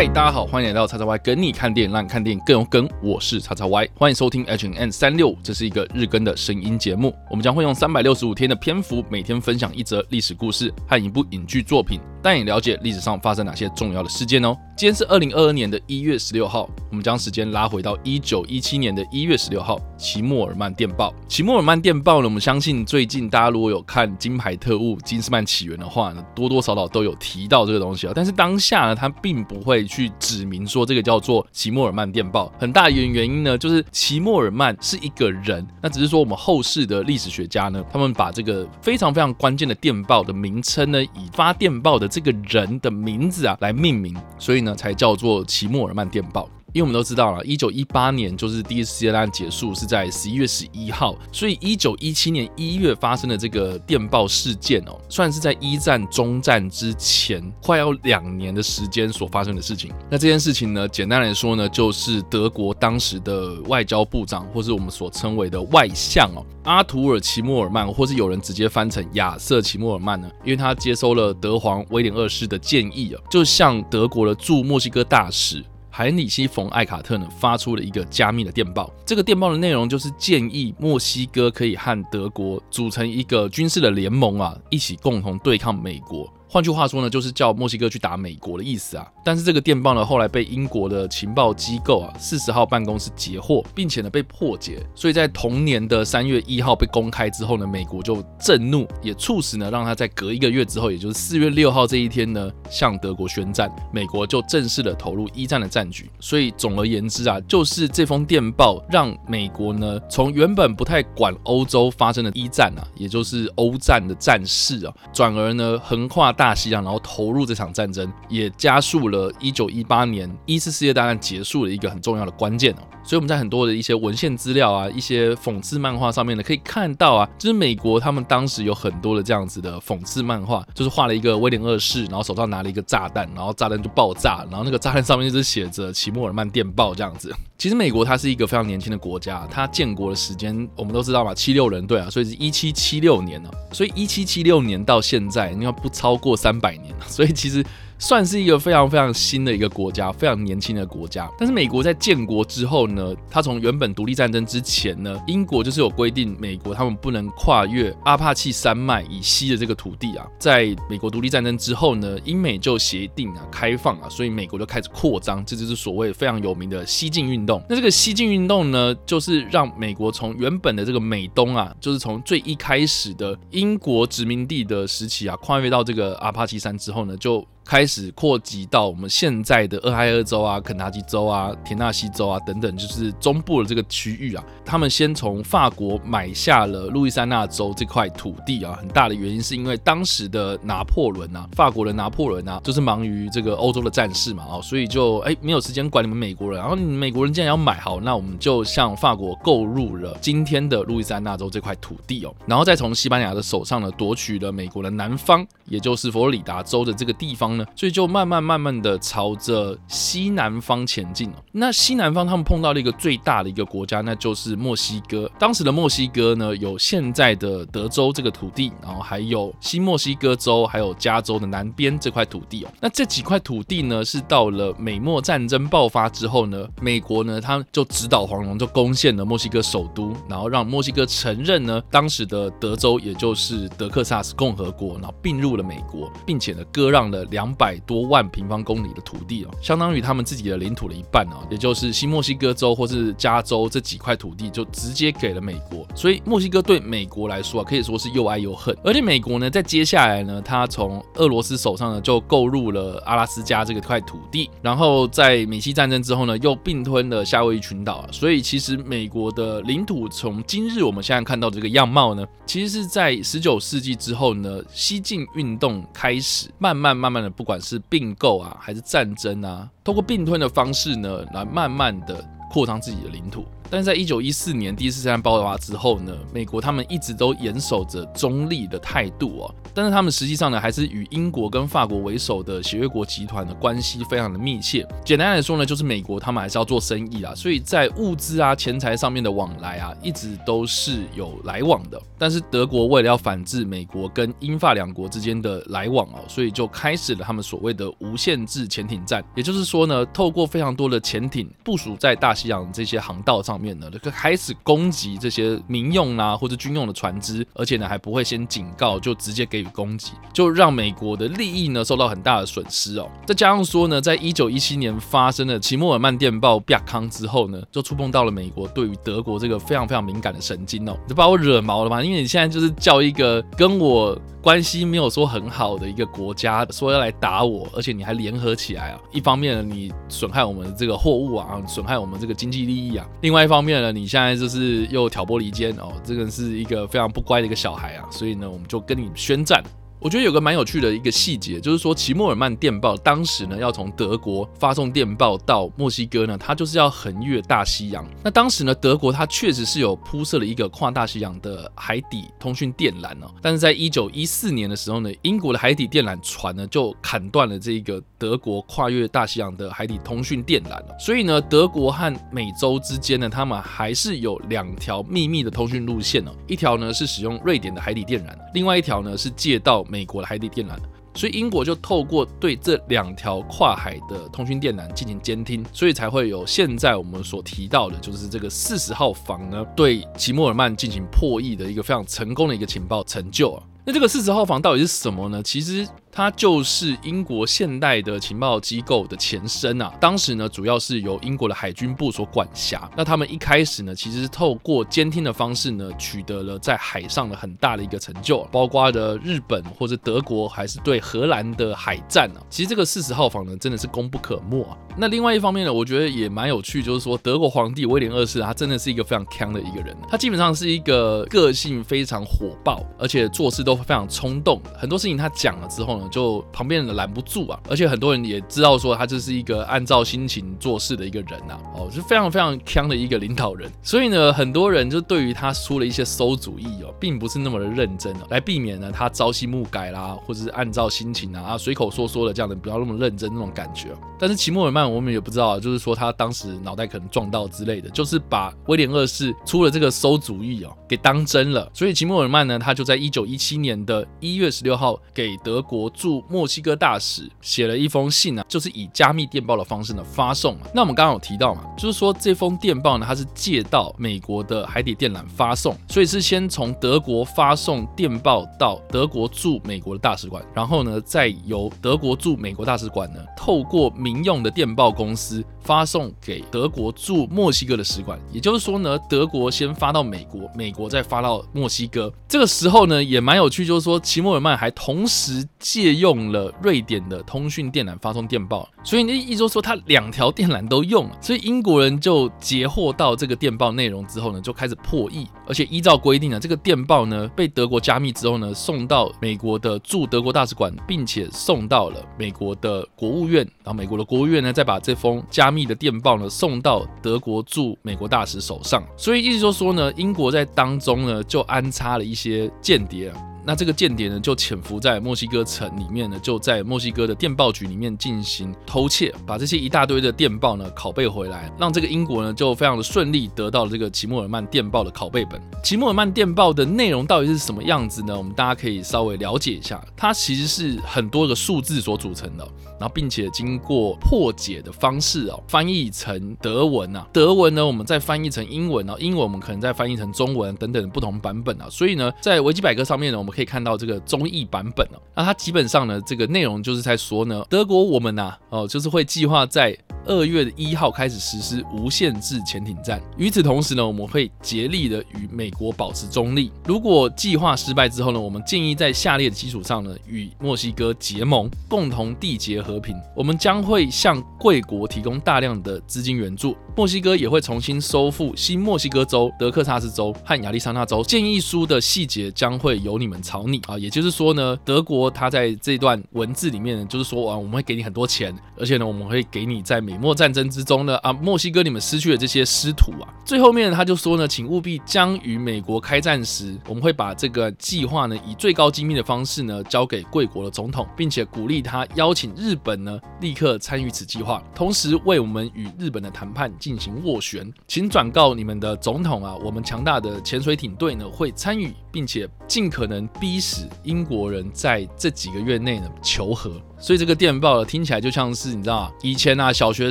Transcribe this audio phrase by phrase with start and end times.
[0.00, 2.88] 嗨，大家好，欢迎来到叉叉 Y 跟你看电影，让你看电影更有梗。
[3.02, 7.12] 我是叉叉 Y，欢迎收听 H N 三六五，这是一个日更的声音节目。
[7.28, 14.56] 我们将会用三百六十五天的篇幅，每天分享一则历史故事和一部影剧作品，带你了解历史上发生哪些重要的事件哦。
[14.78, 21.12] 今天是二零二二年的一月十六号，我们将时间拉回到一九一七年的一月十六号，齐默尔曼电报。
[21.26, 28.12] 齐默尔曼电报呢，我们相信最近大家如果有看《金牌特务：金斯曼起源》的话呢，多多少少都有提到这个东西啊。
[28.14, 29.84] 但是当下呢，他并不会。
[29.84, 46.46] 去指明说这个叫做齐默尔曼电报，很大原原因呢，就是齐默尔曼是一个人，那只是说我们后世的历史学家呢，他们把这个非常非常关键的电报的名称呢，以发电报的这个人的名字啊来命名，所以呢那才叫做齐默尔曼电报。
[46.78, 59.90] 因为我们都知道了，一九一八年就是第一次世界大战结束是在十一月十一号，所以一九一七年一月发生的这个电报事件哦，算是在一战终战之前快要两年的时间所发生的事情。
[60.08, 75.64] 那这件事情呢，简单来说呢，就是德国当时的外交部长，或是我们所称为的外相哦，阿图尔齐默尔曼，或是有人直接翻成亚瑟齐默尔曼呢，因为他接收了德皇威廉二世的建议啊，就向德国的驻墨西哥大使。
[75.98, 78.88] 海里希·冯·艾卡特呢，发出了一个加密的电报。
[79.04, 86.32] 这个电报的内容就是建议墨西哥可以和德国组成一个军事的联盟啊，一起共同对抗美国。
[86.50, 89.06] 换句话说呢，就是叫墨西哥去打美国的意思啊。
[89.22, 94.82] 但是这个电报呢，后来被英国的情报机构啊四十号办公室截获，并且呢被破解。
[94.94, 103.70] 所以在同年的三月一号被公开之后呢，美国就震怒，也促使呢让他在隔一个月之后，也就是四月六号这一天呢，向德国宣战。
[103.92, 106.10] 美国就正式的投入一战的战局。
[106.18, 116.34] 所以总而言之啊，就是这封电报让美国呢从原本不太管欧洲发生的一战啊，也就是欧战的战事啊，转而呢横跨。
[116.38, 122.82] 大西洋，然后投入这场战争，也加速了一九一八年一次世界大战结束的一个很重要的关键哦。
[123.02, 137.34] 所以我们在很多的一些文献资料啊，一些讽刺漫画上面呢，可以看到啊，就是美国他们当时有很多的这样子的讽刺漫画，就是画了一个威廉二世，然后手上拿了一个炸弹，然后炸弹就爆炸，然后那个炸弹上面就是写着齐默尔曼电报这样子。
[137.56, 147.64] 其实美国它是一个非常年轻的国家，它建国的时间我们都知道嘛，七六人对啊，所以是一七七六年呢，所以一七七六年到现在，你要不超过过三百年，所以其实。
[147.98, 151.30] 算是一个非常非常新的一个国家，非常年轻的国家。
[151.38, 160.26] 但是美国在建国之后呢，它从原本独立战争之前呢，英国就是有规定，美国他们不能跨越阿帕契山脉以西的这个土地啊。
[160.38, 167.62] 在美国独立战争之后呢，英美就协定啊开放啊，所以美国就开始扩张，这就是所谓非常有名的西进运动。
[167.68, 184.42] 那这个西进运动呢，就是让美国从原本的这个美东啊，就是从最一开始的英国殖民地的时期啊，跨越到这个阿帕契山之后呢，就开始扩及到我们现在的俄亥俄州啊、肯塔基州啊、田纳西州啊等等，就是中部的这个区域啊。
[184.64, 196.58] 他们先从法国买下了路易斯安那州这块土地啊，很大的原因是因为当时的拿破仑啊，法国的拿破仑啊，就是忙于这个欧洲的战事嘛，哦，所以就哎没有时间管你们美国人。
[196.58, 207.57] 然后美国人既然要买，好，那我们就向法国购入了今天的路易斯安那州这块土地哦，然后再从西班牙的手上呢夺取了美国的南方，也就是佛罗里达州的这个地方。
[207.74, 211.30] 所以就慢慢慢慢的朝着西南方前进。
[211.52, 215.30] 那西南方他们碰到了一个最大的一个国家，那就是墨西哥。
[215.38, 222.68] 当时的墨西哥呢，有现在的德州这个土地，然后还有新墨西哥州，还有加州的南边这块土地哦。
[222.80, 237.47] 那这几块土地呢，是到了美墨战争爆发之后呢，美国呢，他就直捣黄龙，就攻陷了墨西哥首都，然后让墨西哥承认呢，当时的德州，也就是德克萨斯共和国，然后并入了美国，并且呢，割让了两。
[237.48, 248.76] 两百多万平方公里的土地哦，相当于他们自己的领土的一半哦，也就是新墨西哥州或是加州这几块土地就直接给了美国，所以墨西哥对美国来说啊，可以说是又爱又恨。
[248.84, 267.27] 而且美国呢，在接下来呢，他从俄罗斯手上呢就购入了阿拉斯加这个块土地，然后在美西战争之后呢，又并吞了夏威夷群岛啊，所以其实美国的领土从今日我们现在看到这个样貌呢，其实是在十九世纪之后呢，西进运动开始，慢慢慢慢的。
[267.30, 273.44] 不管是并购啊，还是战争啊，通过并吞的方式呢，来慢慢的扩张自己的领土。
[273.70, 284.86] 但是在一九一四年第一次战爆发之后呢，美国他们一直都严守着中立的态度哦，但是他们实际上呢，还是与英国跟法国为首的协约国集团的关系非常的密切。
[285.04, 292.00] 简单来说呢，就是美国他们还是要做生意啊，所以在物资啊、钱财上面的往来啊，一直都是有来往的。
[292.18, 313.08] 但是德国为了要反制美国跟英法两国之间的来往哦，所以就开始了他们所谓的无限制潜艇战，也就是说呢，透过非常多的潜艇部署在大西洋这些航道上面呢，就开始攻击这些民用啊或者军用的船只，而且呢还不会先警告就直接给予攻击，就让美国的利益呢受到很大的损失哦。
[313.26, 324.18] 再加上说呢，在一九一七年发生了齐默尔曼电报啪康之后呢，就触碰到了美国对于德国这个非常非常敏感的神经哦，就把我惹毛了嘛，因为你现在就是叫一个跟我
[324.48, 339.62] 关系没有说很好的一个国家说要来打我，而且你还联合起来啊，一方面呢你损害我们这个货物啊，损害我们这个经济利益啊，另外一方面呢你现在就是又挑拨离间哦，这个是一个非常不乖的一个小孩啊，所以呢我们就跟你宣战。
[340.00, 348.06] 我觉得有个蛮有趣的一个细节，就是说齐默尔曼电报当时呢要从德国发送电报到墨西哥呢，它就是要横越大西洋。
[348.22, 353.34] 那当时呢，德国它确实是有铺设了一个跨大西洋的海底通讯电缆哦。
[353.42, 360.96] 但是在一九一四年的时候呢，英国的海底电缆船呢就砍断了这个德国跨越大西洋的海底通讯电缆了。
[361.00, 366.30] 所以呢，德国和美洲之间呢，他们还是有两条秘密的通讯路线哦。
[366.46, 369.84] 一条呢是使用瑞典的海底电缆，另外一条呢是借道。
[369.88, 370.76] 美国的海底电缆，
[371.14, 383.62] 所以英国就透过对这两条跨海的通讯电缆进行监听，所以才会有现在我们所提到的，就是这个四十号房呢对吉默尔曼进行破译的一个非常成功的一个情报成就啊。
[383.84, 385.42] 那这个四十号房到底是什么呢？
[385.42, 385.86] 其实。
[386.10, 389.92] 它就是英国现代的情报机构的前身啊。
[390.00, 392.90] 当时呢，主要是由英国的海军部所管辖。
[392.96, 402.42] 那他们一开始呢，其实是透过监听的方式呢，取得了在海上的很大的一个成就，包括的日本或者德国，还是对荷兰的海战啊。
[402.50, 404.76] 其实这个四十号房呢，真的是功不可没啊。
[404.96, 409.96] 那另外一方面呢，我觉得也蛮有趣，就是说德国皇帝威廉二世，他真的是一个非常锵的一个人。
[410.08, 416.07] 他基本上是一个个性非常火爆，而且做事都非常冲动，很多事情他讲了之后呢。
[416.08, 423.70] 就旁边人拦不住啊，而且很多人也知道说他这是一个按照心情做事的一个人呐，哦，是非常非常强的一个领导人。
[423.82, 433.88] 所以呢，很多人就对于他出了一些馊主意哦，并不是那么的认真哦，来避免呢他朝夕暮改啦，或者是按照心情啊啊随口说说的这样的，不要那么认真那种感觉。
[434.18, 441.70] 但是齐默尔曼我们也不知道，就是说他当时脑袋可能撞到之类的，就是把威廉二世出了这个馊主意哦给当真了。
[441.72, 445.87] 所以齐默尔曼呢，他就在一九一七年的一月十六号给德国。
[445.90, 450.56] 驻墨西哥大使写了一封信呢、啊，就是以加密电报的方式呢发送。
[450.74, 468.18] 那我们刚刚有提到嘛，就是说这封电报呢，它是借到美国的海底电缆发送，所以是先从德国发送电报到德国驻美国的大使馆，然后呢，再由德国驻美国大使馆呢，透过民用的电报公司发送给德国驻墨西哥的使馆。
[468.32, 472.10] 也就是说呢，德国先发到美国，美国再发到墨西哥。
[472.26, 503.12] 这个时候呢，也蛮有趣，就是说齐默尔曼还同时借用了瑞典的通讯电缆发送电报，所以那意思就是说他两条电缆都用了，所以英国人就截获到这个电报内容之后呢，就开始破译，而且依照规定呢，这个电报呢被德国加密之后呢，送到美国的驻德国大使馆，并且送到了美国的国务院，然后美国的国务院呢再把这封加密的电报呢送到德国驻美国大使手上，所以意思就是说呢，英国在当中呢就安插了一些间谍。
[503.48, 515.40] 那这个间谍呢，就潜伏在墨西哥城里面呢，就在墨西哥的电报局里面进行偷窃，把这些一大堆的电报呢拷贝回来，让这个英国呢就非常的顺利得到了这个齐默尔曼电报的拷贝本。
[515.64, 518.14] 齐默尔曼电报的内容到底是什么样子呢？
[518.14, 522.46] 我们大家可以稍微了解一下，它其实是很多个数字所组成的，
[522.78, 543.00] 然后并且经过破解的方式哦，翻译成德文啊，德文呢我们再翻译成英文啊，英文我们可能再翻译成中文等等不同版本啊，所以呢，在维基百科上面呢，我们可以看到这个中译版本哦，那它基本上呢，这个内容就是在说呢，德国我们呐，哦，就是会计划在二月的一号开始实施无限制潜艇战。
[543.16, 546.50] 与此同时呢，我们会竭力的与美国保持中立。
[546.64, 552.96] 如果计划失败之后呢，我们建议在下列的基础上呢，与墨西哥结盟，共同缔结和平。
[553.14, 556.56] 我们将会向贵国提供大量的资金援助。
[556.78, 561.02] 墨西哥也会重新收复新墨西哥州、德克萨斯州和亚利桑那州。
[561.02, 573.10] 建议书的细节将会由你们草拟啊，也就是说呢，德国他在这段文字里面呢，就是说啊，我们会给你很多钱，而且呢，我们会给你在美墨战争之中呢啊，墨西哥你们失去了这些失土啊。
[573.24, 587.50] 最后面他就说呢，请务必将与美国开战时，我们会把这个计划呢以最高机密的方式呢交给贵国的总统，并且鼓励他邀请日本呢立刻参与此计划，同时为我们与日本的谈判进行斡旋。
[587.66, 596.52] 请转告你们的总统啊，我们强大的潜水艇队呢会参与，并且尽可能逼使英国人在这几个月内呢求和。
[596.78, 599.90] 所以这个电报听起来就像是你知道啊，以前啊小学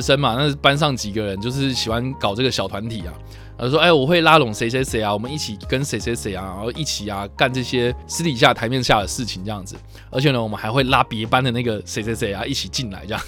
[0.00, 3.12] 生嘛，那是班上几个人就是喜欢搞这个小团体啊。
[3.58, 9.74] 他说：“哎，我会拉拢谁谁谁啊，我们一起跟谁谁谁啊，然后一起啊干这些私底下台面下的事情这样子。
[10.12, 13.20] 而且呢，我们还会拉别班的那个谁谁谁啊一起进来这样。”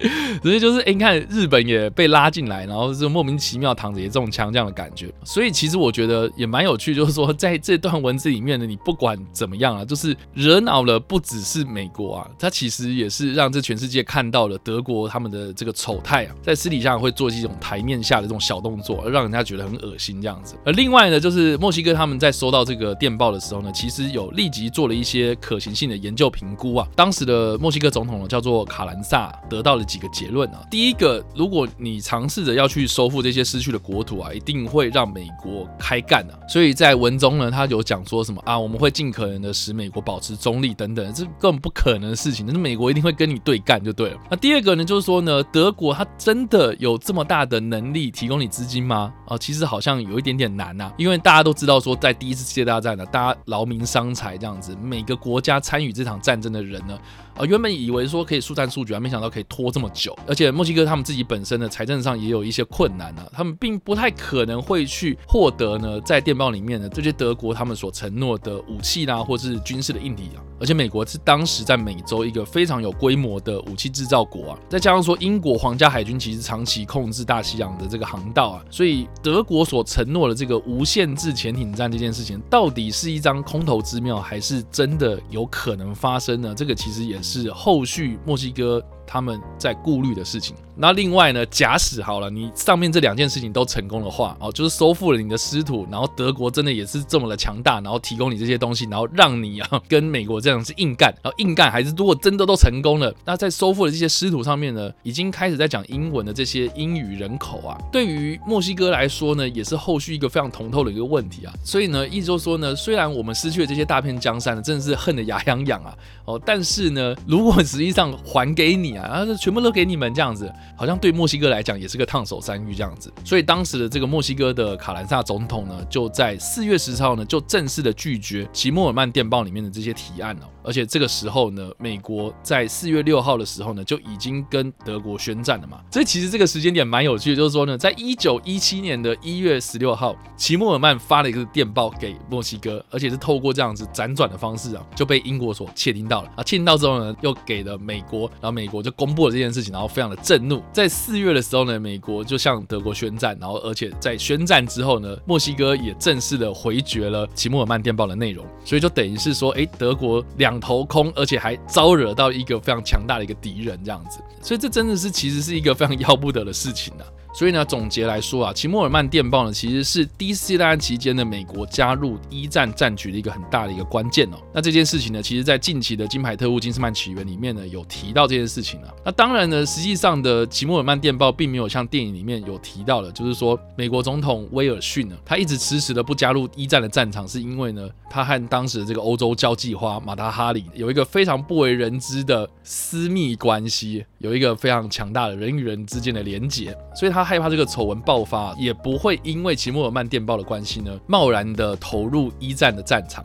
[0.42, 5.12] 所以就是，哎，你看日本也被拉进来，然后就莫名其妙躺着也中枪这样的感觉。
[5.24, 20.54] 所以其实我觉得也蛮有趣，就是说在这段文字里面呢，你不管怎么样啊，就是惹恼了不只是美国啊，它其实也是让这全世界看到了德国他们的这个丑态啊，在私底下会做这种台面下的这种小动作，让人家觉得很恶心这样子。
[20.64, 26.88] 而另外呢，就是墨西哥他们在收到这个电报的时候呢，其实有立即做了一些可行性的研究评估啊。
[26.96, 29.84] 当时的墨西哥总统呢叫做卡兰萨，得到了。
[29.90, 36.38] 几个结论啊，第一个，如果你尝试着要去收复这些失去的国土啊，一定会让美国开干的。
[36.48, 42.46] 所以在文中呢，他有讲说什么啊，我们会尽可能的使美国保持中立等等，这根本不可能的事情。
[42.46, 44.20] 但是美国一定会跟你对干就对了。
[44.30, 49.12] 那第二个呢，就是说呢，德国他真的有这么大的能力提供你资金吗？
[49.26, 56.96] 啊，其实好像有一点点难呐，因为大家都知道说，在第一次世界大战呢，大家劳民伤财这样子，每个国家参与这场战争的人呢。
[57.36, 60.14] 啊，原本以为说可以速战速决，没想到可以拖这这么久。
[60.26, 70.44] 而且墨西哥他们自己本身的财政上也有一些困难、啊，他们并不太可能会去获得呢，在电报里面的这些德国他们所承诺的武器啦，或是军事的硬体啊。
[70.60, 86.54] 而且美国是当时在美洲一个非常有规模的武器制造国啊，再加上说英国皇家海军其实长期控制大西洋的这个航道啊，所以德国所承诺的这个无限制潜艇战这件事情，到底是一张空头支票，还是真的有可能发生呢？
[86.54, 88.84] 这个其实也是后续墨西哥。
[89.10, 90.54] 他们在顾虑的事情。
[90.76, 111.52] 那另外呢，假使好了，你上面这两件事情都成功的话，哦，就是收复了你的失土，然后德国真的也是这么的强大，然后提供你这些东西，然后让你啊跟美国这样是硬干，然后硬干还是如果真的都成功了，那在收复的这些失土上面呢，已经开始在讲英文的这些英语人口啊，对于墨西哥来说呢，也是后续一个非常通透的一个问题啊。
[111.62, 118.99] 所以呢，意思就是说呢，虽然我们失去了这些大片江山呢，真的是恨得牙痒痒啊，哦，但是呢，如果实际上还给你啊。
[119.02, 123.12] 啊，全部都给你们这样子，好像对墨西哥来讲也是个烫手山芋这样子。
[123.24, 130.48] 所以当时的这个墨西哥的卡兰萨总统呢，就在四月十四号呢，就正式的拒绝齐默尔曼电报里面的这些提案了。
[130.62, 135.80] 而且这个时候呢，美国在四月六号的时候呢，就已经跟德国宣战了嘛。
[135.90, 146.42] 所以其实这个时间点蛮有趣的，就是说呢，在一九一七年的一月十六号，齐默尔曼发了一个电报给墨西哥，而且是透过这样子辗转的方式啊，就被英国所窃听到了啊。
[146.42, 150.62] 窃听到之后呢，又给了美国，然后美国就公布了这件事情，然后非常的震怒。
[150.72, 160.49] 在四月的时候呢，美国就向德国宣战，然后而且在宣战之后呢，墨西哥也正式的回绝了齐默尔曼电报的内容，所以就等于是说，哎，德国两。
[160.50, 167.06] 两头空，而且还招惹到一个非常强大的一个敌人，这样子，所以这真的是其实是一个非常要不得的事情啊。
[167.32, 174.36] 所以呢，总结来说啊，齐默尔曼电报呢，其实是第一次大战期间的美国加入一战战局的一个很大的一个关键哦。
[174.52, 178.88] 那这件事情呢，其实在近期的《金牌特务金斯曼起源》里面呢，有提到这件事情啊。
[179.04, 197.19] 那当然呢，实际上的齐默尔曼电报并没有像电影里面有提到的，就是说美国总统威尔逊呢，他一直迟迟的不加入一战的战场，是因为呢，他和当时的这个欧洲交际花马达哈里有一个非常不为人知的私密关系，有一个非常强大的人与人之间的连结，所以他。
[197.20, 203.22] 他害怕这个丑闻爆发，也不会因为齐默尔曼电报的关系呢，贸然的投入一战的战场。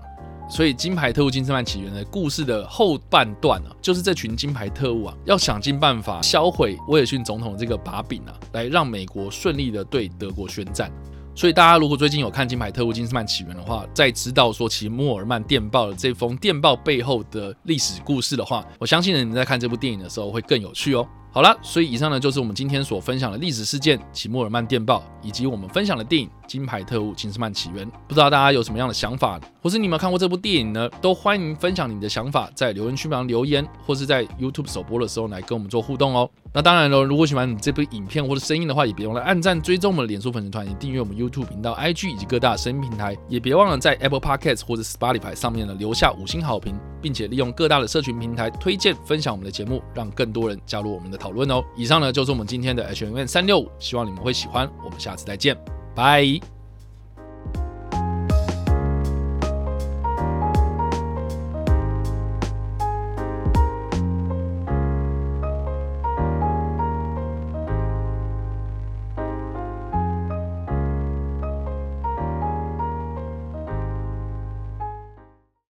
[0.49, 10.91] 所以，金牌特务金斯曼起源的故事的后半段啊，就是这群金牌特务啊，要想尽办法销毁威尔逊总统的这个把柄啊，来让美国顺利的对德国宣战。
[11.33, 21.07] 所以，大家如果最近有看《金牌特务金斯曼起源》的话，在知道说齐默尔曼电报的这封电报背后的历史故事的话，我相信你们在看这部电影的时候会更有趣哦。
[21.35, 27.85] 好了，所以以上呢就是我们今天所分享的历史事件——齐默尔曼电报，以及我们分享的电影《金牌特务：秦斯曼起源》。
[28.07, 30.89] 不知道大家有什么样的想法，或是你有没有看过这部电影呢？
[31.01, 36.29] 都欢迎分享你的想法，在留言区旁留言，或是在 YouTube 首播的时候来跟我们做互动哦。
[36.53, 51.63] 那当然了，如果喜欢你这部影片或者声音的话，也别忘了按赞、追踪我们的脸书粉丝团，也订阅我们 YouTube 频道、IG 以及各大声音平台，也别忘了在 Apple Podcast 或者 Spotify 上面呢留下五星好评，并且利用各大的社群平台推荐分享我们的节目，让更多人加入我们的讨论哦。
[51.75, 54.69] 以上呢就是我们今天的 H&M 三六五希望你们会喜欢。
[54.83, 55.57] 我们下次再见，
[55.95, 56.54] 拜。